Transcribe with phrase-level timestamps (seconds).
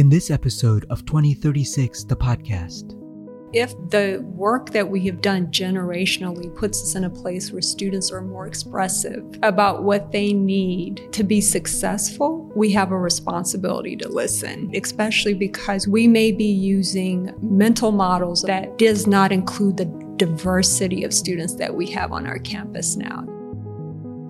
[0.00, 2.96] in this episode of 2036, the podcast.
[3.52, 8.10] If the work that we have done generationally puts us in a place where students
[8.10, 14.08] are more expressive about what they need to be successful, we have a responsibility to
[14.08, 21.04] listen, especially because we may be using mental models that does not include the diversity
[21.04, 23.26] of students that we have on our campus now.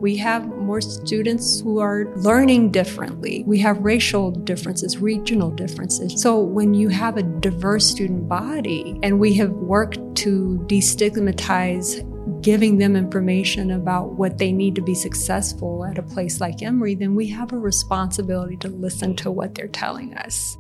[0.01, 3.45] We have more students who are learning differently.
[3.47, 6.21] We have racial differences, regional differences.
[6.23, 12.07] So when you have a diverse student body, and we have worked to destigmatize
[12.43, 16.95] giving them information about what they need to be successful at a place like Emory,
[16.95, 20.57] then we have a responsibility to listen to what they're telling us.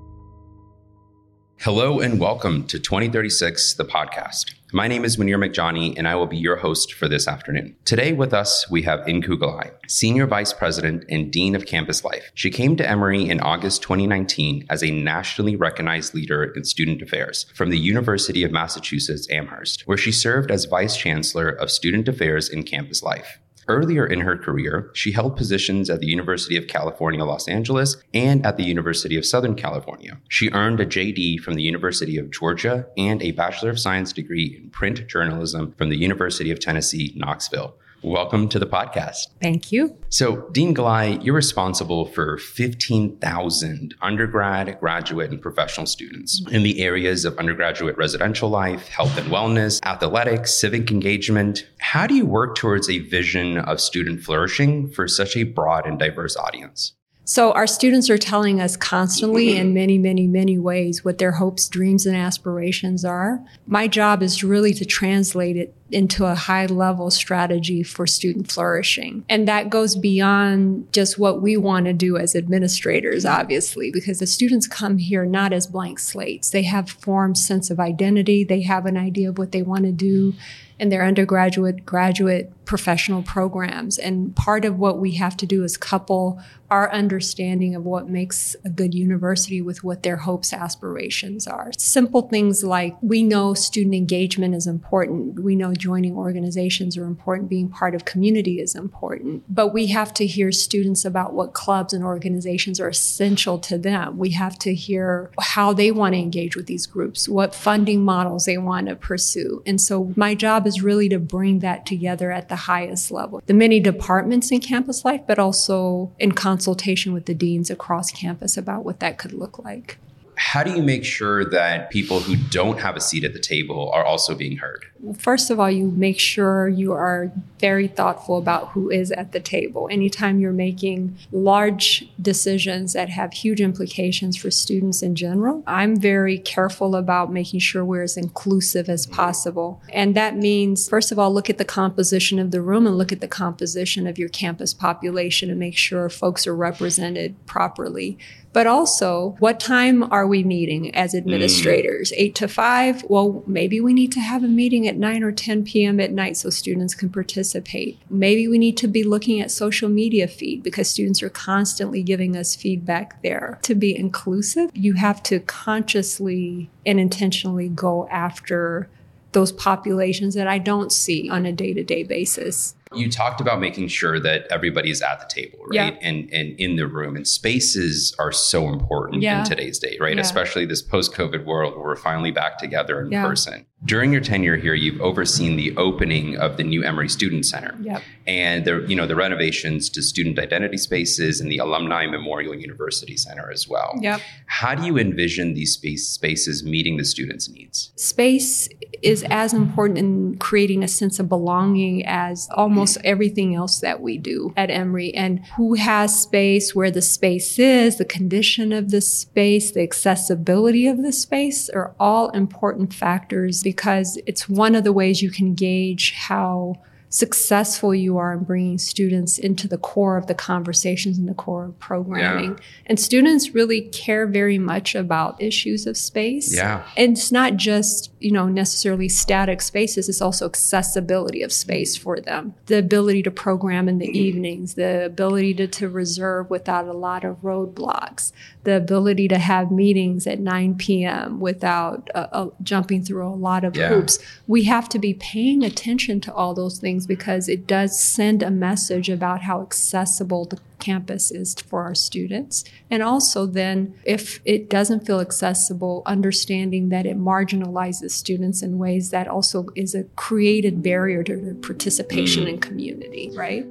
[1.64, 4.55] Hello and welcome to 2036, the podcast.
[4.73, 7.77] My name is Munir Meghjani, and I will be your host for this afternoon.
[7.84, 12.30] Today with us, we have Enku Gelaye, Senior Vice President and Dean of Campus Life.
[12.33, 17.45] She came to Emory in August 2019 as a nationally recognized leader in student affairs
[17.55, 22.48] from the University of Massachusetts Amherst, where she served as Vice Chancellor of Student Affairs
[22.48, 23.39] and Campus Life.
[23.71, 28.45] Earlier in her career, she held positions at the University of California, Los Angeles and
[28.45, 30.19] at the University of Southern California.
[30.29, 34.59] She earned a JD from the University of Georgia and a Bachelor of Science degree
[34.61, 37.77] in print journalism from the University of Tennessee, Knoxville.
[38.03, 39.27] Welcome to the podcast.
[39.43, 39.95] Thank you.
[40.09, 47.27] So, Dean Gelaye, you're responsible for 15,000 undergrad, graduate, and professional students in the areas
[47.27, 51.67] of undergraduate residential life, health and wellness, athletics, civic engagement.
[51.79, 55.98] How do you work towards a vision of student flourishing for such a broad and
[55.98, 56.95] diverse audience?
[57.31, 59.75] So, our students are telling us constantly in mm-hmm.
[59.75, 63.39] many, many, many ways what their hopes, dreams, and aspirations are.
[63.69, 69.25] My job is really to translate it into a high level strategy for student flourishing.
[69.28, 74.27] And that goes beyond just what we want to do as administrators, obviously, because the
[74.27, 76.51] students come here not as blank slates.
[76.51, 78.42] They have formed sense of identity.
[78.42, 80.34] They have an idea of what they want to do
[80.81, 83.98] in their undergraduate, graduate, professional programs.
[83.98, 88.55] And part of what we have to do is couple our understanding of what makes
[88.64, 91.73] a good university with what their hopes, aspirations are.
[91.77, 95.41] Simple things like we know student engagement is important.
[95.41, 97.48] We know joining organizations are important.
[97.48, 99.42] Being part of community is important.
[99.53, 104.17] But we have to hear students about what clubs and organizations are essential to them.
[104.17, 108.45] We have to hear how they want to engage with these groups, what funding models
[108.45, 109.61] they want to pursue.
[109.67, 113.43] And so my job is really to bring that together at the highest level.
[113.47, 118.57] The many departments in campus life, but also in consultation with the deans across campus
[118.57, 119.98] about what that could look like.
[120.37, 123.91] How do you make sure that people who don't have a seat at the table
[123.93, 124.87] are also being heard?
[125.18, 129.40] First of all, you make sure you are very thoughtful about who is at the
[129.40, 129.88] table.
[129.90, 136.38] Anytime you're making large decisions that have huge implications for students in general, I'm very
[136.38, 139.82] careful about making sure we're as inclusive as possible.
[139.93, 143.12] And that means, first of all, look at the composition of the room and look
[143.12, 148.19] at the composition of your campus population and make sure folks are represented properly
[148.52, 152.11] but also what time are we meeting as administrators?
[152.11, 152.14] Mm.
[152.17, 153.05] Eight to five?
[153.08, 156.00] Well, maybe we need to have a meeting at 9 or 10 p.m.
[156.00, 157.99] at night so students can participate.
[158.11, 162.37] Maybe we need to be looking at social media feed because students are constantly giving
[162.37, 163.61] us feedback there.
[163.62, 168.90] To be inclusive, you have to consciously and intentionally go after
[169.32, 172.75] those populations that I don't see on a day to day basis.
[172.93, 175.94] You talked about making sure that everybody's at the table, right?
[175.94, 175.99] Yeah.
[176.08, 177.14] And and in the room.
[177.14, 179.38] And spaces are so important yeah.
[179.38, 180.17] in today's day, right?
[180.17, 180.23] Yeah.
[180.23, 183.67] Especially this post-COVID world where we're finally back together in person.
[183.87, 188.02] During your tenure here, you've overseen the opening of the new Emory Student Center yep.
[188.26, 193.17] and the you know the renovations to student identity spaces and the Alumni Memorial University
[193.17, 193.94] Center as well.
[194.00, 194.20] Yep.
[194.46, 197.91] How do you envision these space, spaces meeting the students' needs?
[197.96, 198.69] Space
[199.02, 204.19] is as important in creating a sense of belonging as almost everything else that we
[204.19, 205.14] do at Emory.
[205.14, 210.87] And who has space, where the space is, the condition of the space, the accessibility
[210.87, 215.55] of the space are all important factors because it's one of the ways you can
[215.55, 216.75] gauge how
[217.12, 221.65] successful you are in bringing students into the core of the conversations and the core
[221.67, 222.53] of programming.
[222.53, 222.65] Yeah.
[222.87, 226.55] And students really care very much about issues of space.
[226.55, 226.85] Yeah.
[226.97, 232.21] And it's not just, you know, necessarily static spaces, it's also accessibility of space for
[232.21, 232.55] them.
[232.67, 237.25] The ability to program in the evenings, the ability to, to reserve without a lot
[237.25, 238.31] of roadblocks,
[238.63, 241.41] the ability to have meetings at 9 p.m.
[241.41, 243.89] without uh, uh, jumping through a lot of yeah.
[243.89, 244.21] hoops.
[244.47, 248.43] We have to be paying attention to all those things things because it does send
[248.43, 252.64] a message about how accessible the campus is for our students.
[252.91, 259.11] And also, then, if it doesn't feel accessible, understanding that it marginalizes students in ways
[259.11, 262.62] that also is a created barrier to their participation in mm.
[262.62, 263.67] community, right?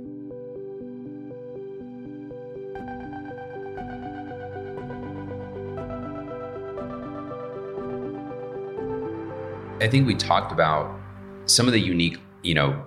[9.81, 10.93] I think we talked about
[11.45, 12.85] some of the unique, you know,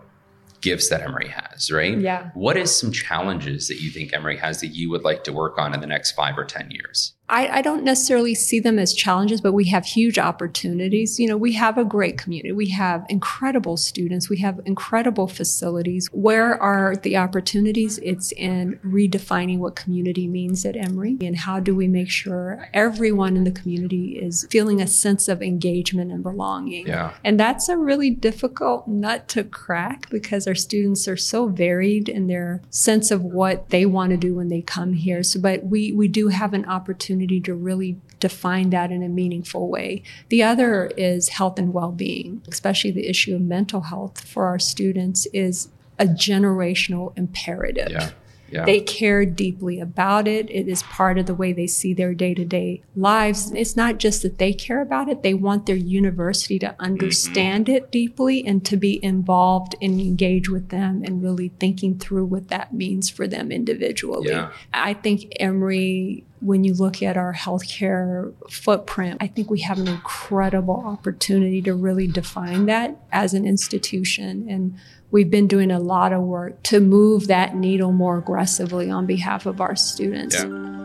[0.62, 1.98] gifts that Emory has, right?
[1.98, 2.30] Yeah.
[2.34, 5.58] What is some challenges that you think Emory has that you would like to work
[5.58, 7.14] on in the next five or 10 years?
[7.32, 11.18] I, I, don't necessarily see them as challenges, but we have huge opportunities.
[11.18, 12.52] You know, we have a great community.
[12.52, 14.28] We have incredible students.
[14.28, 16.08] We have incredible facilities.
[16.12, 17.96] Where are the opportunities?
[18.02, 23.38] It's in redefining what community means at Emory and how do we make sure everyone
[23.38, 26.86] in the community is feeling a sense of engagement and belonging.
[26.86, 27.14] Yeah.
[27.24, 32.26] And that's a really difficult nut to crack because our students are so varied in
[32.26, 35.22] their sense of what they want to do when they come here.
[35.22, 39.08] So, but we, we do have an opportunity opportunity to really define that in a
[39.08, 40.02] meaningful way.
[40.28, 44.58] The other is health and well being, especially the issue of mental health for our
[44.58, 47.90] students is a generational imperative.
[47.90, 48.10] Yeah.
[48.50, 48.66] Yeah.
[48.66, 50.50] They care deeply about it.
[50.50, 53.50] It is part of the way they see their day to day lives.
[53.52, 57.76] It's not just that they care about it, they want their university to understand mm-hmm.
[57.76, 62.48] it deeply and to be involved and engage with them and really thinking through what
[62.48, 64.28] that means for them individually.
[64.28, 64.50] Yeah.
[64.74, 69.86] I think Emory when you look at our healthcare footprint, I think we have an
[69.86, 74.48] incredible opportunity to really define that as an institution.
[74.48, 74.76] And
[75.12, 79.46] we've been doing a lot of work to move that needle more aggressively on behalf
[79.46, 80.34] of our students.
[80.34, 80.80] Yeah.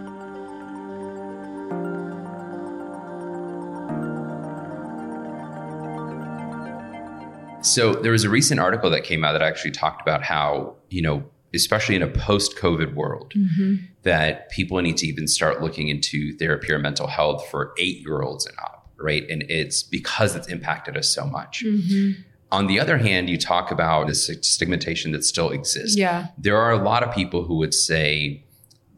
[7.63, 11.01] So there was a recent article that came out that actually talked about how, you
[11.01, 11.24] know,
[11.54, 13.76] especially in a post-COVID world, mm-hmm.
[14.04, 18.58] that people need to even start looking into therapy or mental health for eight-year-olds and
[18.60, 19.26] up, right?
[19.30, 21.64] And it's because it's impacted us so much.
[21.66, 22.22] Mm-hmm.
[22.52, 25.98] On the other hand, you talk about the stigmatization that still exists.
[25.98, 26.28] Yeah.
[26.38, 28.44] There are a lot of people who would say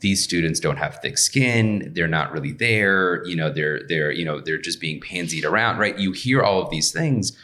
[0.01, 4.23] these students don't have thick skin, they're not really there, you know, they're they're, you
[4.23, 5.97] know, they're just being pansied around, right?
[5.97, 7.37] You hear all of these things.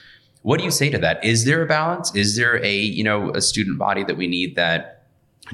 [0.45, 1.25] What do you say to that?
[1.25, 2.15] Is there a balance?
[2.15, 5.07] Is there a, you know, a student body that we need that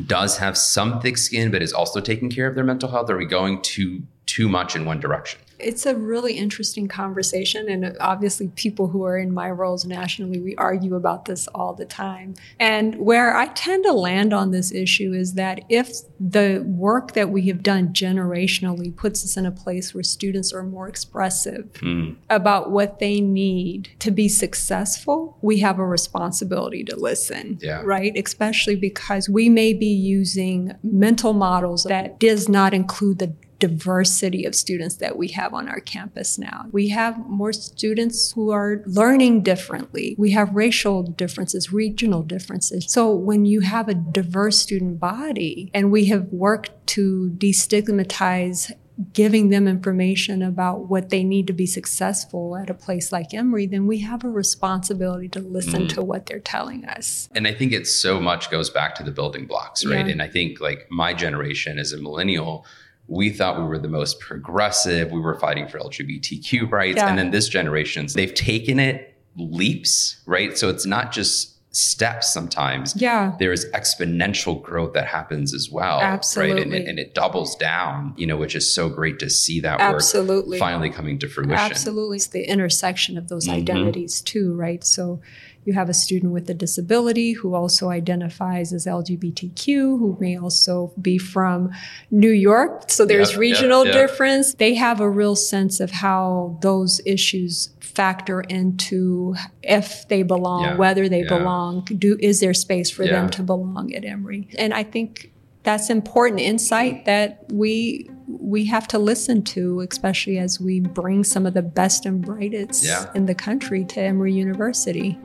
[0.05, 3.09] does have some thick skin but is also taking care of their mental health?
[3.09, 5.39] Are we going too too much in one direction?
[5.61, 7.69] It's a really interesting conversation.
[7.69, 11.85] And obviously, people who are in my roles nationally, we argue about this all the
[11.85, 12.35] time.
[12.59, 17.29] And where I tend to land on this issue is that if the work that
[17.29, 22.15] we have done generationally puts us in a place where students are more expressive mm.
[22.29, 27.81] about what they need to be successful, we have a responsibility to listen, yeah.
[27.83, 28.15] right?
[28.15, 34.55] Especially because we may be using mental models that does not include the diversity of
[34.55, 36.65] students that we have on our campus now.
[36.71, 40.15] We have more students who are learning differently.
[40.17, 42.85] We have racial differences, regional differences.
[42.89, 48.73] So when you have a diverse student body and we have worked to destigmatize
[49.13, 53.65] giving them information about what they need to be successful at a place like Emory,
[53.65, 55.89] then we have a responsibility to listen mm.
[55.89, 57.29] to what they're telling us.
[57.33, 60.05] And I think it so much goes back to the building blocks, right?
[60.05, 60.11] Yeah.
[60.11, 62.65] And I think like my generation as a millennial,
[63.07, 65.11] we thought we were the most progressive.
[65.11, 66.97] We were fighting for LGBTQ rights.
[66.97, 67.09] Yeah.
[67.09, 70.57] And then this generation, they've taken it leaps, right?
[70.57, 72.93] So it's not just steps sometimes.
[72.95, 73.33] Yeah.
[73.39, 76.01] There's exponential growth that happens as well.
[76.01, 76.53] Absolutely.
[76.53, 76.63] Right.
[76.63, 79.79] And it, and it doubles down, you know, which is so great to see that
[79.79, 80.57] Absolutely.
[80.57, 81.57] work finally coming to fruition.
[81.57, 82.17] Absolutely.
[82.17, 83.61] It's the intersection of those mm-hmm.
[83.61, 84.83] identities too, right?
[84.83, 85.21] So
[85.63, 90.91] you have a student with a disability who also identifies as LGBTQ, who may also
[90.99, 91.71] be from
[92.09, 92.89] New York.
[92.89, 94.07] So there's yep, regional yep, yep.
[94.09, 94.55] difference.
[94.55, 100.75] They have a real sense of how those issues factor into if they belong, yeah,
[100.75, 101.37] whether they yeah.
[101.37, 103.13] belong, do is there space for yeah.
[103.13, 104.47] them to belong at Emory?
[104.57, 105.31] And I think
[105.63, 111.45] that's important insight that we we have to listen to, especially as we bring some
[111.45, 115.19] of the best and brightest in the country to Emory University.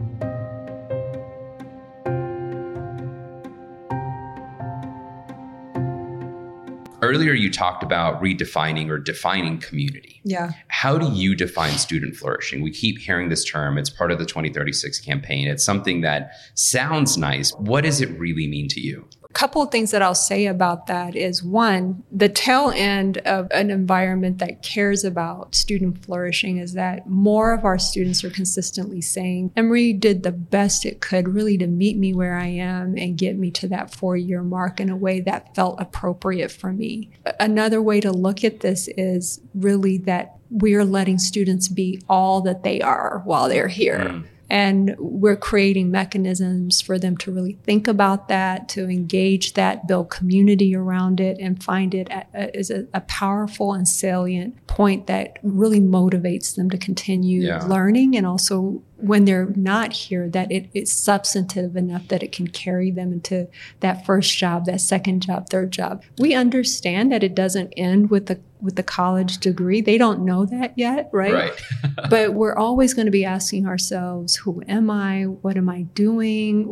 [7.06, 10.20] Earlier, you talked about redefining or defining community.
[10.24, 10.50] Yeah.
[10.66, 12.62] How do you define student flourishing?
[12.62, 13.78] We keep hearing this term.
[13.78, 15.46] It's part of the 2036 campaign.
[15.46, 17.52] It's something that sounds nice.
[17.52, 19.06] What does it really mean to you?
[19.36, 23.70] Couple of things that I'll say about that is one, the tail end of an
[23.70, 29.52] environment that cares about student flourishing is that more of our students are consistently saying,
[29.54, 33.36] Emory did the best it could really to meet me where I am and get
[33.36, 37.10] me to that four year mark in a way that felt appropriate for me.
[37.38, 42.62] Another way to look at this is really that we're letting students be all that
[42.62, 43.98] they are while they're here.
[43.98, 44.26] Mm.
[44.48, 50.10] And we're creating mechanisms for them to really think about that, to engage that, build
[50.10, 55.80] community around it, and find it as a, a powerful and salient point that really
[55.80, 57.64] motivates them to continue yeah.
[57.64, 62.48] learning and also when they're not here that it, it's substantive enough that it can
[62.48, 63.46] carry them into
[63.80, 66.02] that first job that second job third job.
[66.18, 69.82] We understand that it doesn't end with the with the college degree.
[69.82, 71.62] They don't know that yet right, right.
[72.10, 75.24] but we're always going to be asking ourselves who am i?
[75.24, 76.62] What am i doing?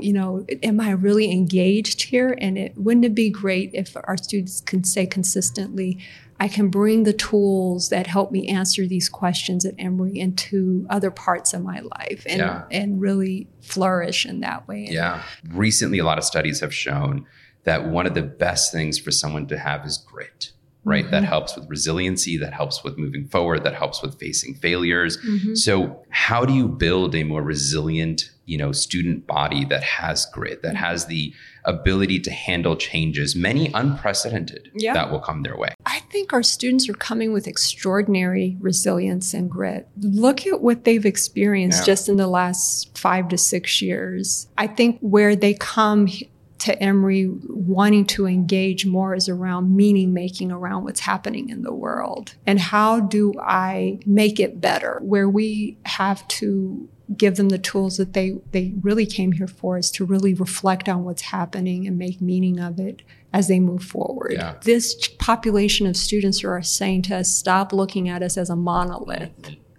[0.00, 2.36] You know am i really engaged here?
[2.40, 5.98] And it wouldn't it be great if our students can say consistently
[6.40, 11.10] I can bring the tools that help me answer these questions at Emory into other
[11.10, 12.64] parts of my life and, yeah.
[12.70, 14.86] and really flourish in that way.
[14.88, 15.22] Yeah.
[15.48, 17.26] Recently, a lot of studies have shown
[17.64, 20.52] that one of the best things for someone to have is grit
[20.88, 21.04] right?
[21.04, 21.12] Mm-hmm.
[21.12, 25.18] That helps with resiliency, that helps with moving forward, that helps with facing failures.
[25.18, 25.54] Mm-hmm.
[25.54, 30.62] So, how do you build a more resilient, you know, student body that has grit,
[30.62, 30.84] that mm-hmm.
[30.84, 31.34] has the
[31.66, 34.94] ability to handle changes, many unprecedented yeah.
[34.94, 35.74] that will come their way?
[35.84, 39.88] I think our students are coming with extraordinary resilience and grit.
[40.00, 41.92] Look at what they've experienced yeah.
[41.92, 44.48] just in the last 5 to 6 years.
[44.56, 46.08] I think where they come
[46.58, 51.72] to Emory wanting to engage more is around meaning making around what's happening in the
[51.72, 52.34] world.
[52.46, 54.98] And how do I make it better?
[55.02, 59.78] Where we have to give them the tools that they, they really came here for
[59.78, 63.82] is to really reflect on what's happening and make meaning of it as they move
[63.82, 64.32] forward.
[64.32, 64.56] Yeah.
[64.62, 69.30] This population of students are saying to us, stop looking at us as a monolith,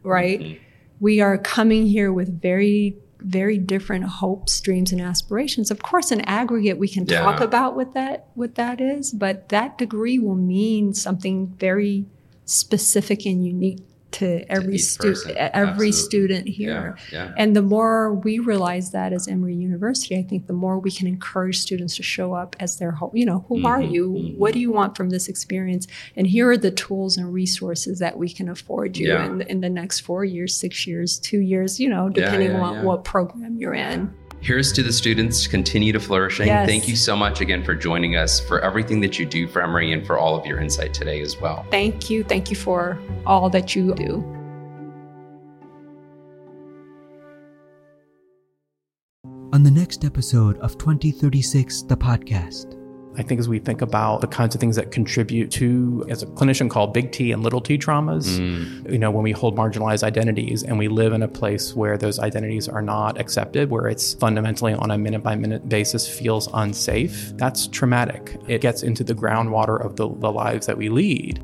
[0.01, 0.39] right?
[0.39, 0.63] Mm-hmm.
[0.99, 5.71] We are coming here with very very different hopes, dreams, and aspirations.
[5.71, 7.19] Of course, in aggregate, we can yeah.
[7.21, 12.05] talk about what that what that is, but that degree will mean something very
[12.45, 16.97] specific and unique to every student every student here.
[17.11, 17.33] yeah, yeah.
[17.37, 21.07] and the more we realize that as emory university i think the more we can
[21.07, 24.09] encourage students to show up as their whole you know who mm-hmm, are you?
[24.09, 24.37] mm-hmm.
[24.39, 25.87] what do you want from this experience?
[26.15, 29.25] And here are the tools and resources that we can afford you yeah.
[29.25, 33.03] in, in the next four years six years two years you know depending on what
[33.03, 35.47] program you're in Here's to the students.
[35.47, 36.47] Continue to flourishing.
[36.47, 36.67] Yes.
[36.67, 39.91] Thank you so much again for joining us, for everything that you do for Emory,
[39.91, 41.65] and for all of your insight today as well.
[41.71, 42.23] Thank you.
[42.23, 44.23] Thank you for all that you do.
[49.51, 52.78] On the next episode of 2036, the podcast.
[53.19, 56.25] I think as we think about the kinds of things that contribute to, as a
[56.25, 58.89] clinician called big T and little t traumas, mm.
[58.89, 62.17] you know, when we hold marginalized identities and we live in a place where those
[62.17, 67.33] identities are not accepted, where it's fundamentally on a minute by minute basis feels unsafe,
[67.35, 68.37] that's traumatic.
[68.47, 71.43] It gets into the groundwater of the, the lives that we lead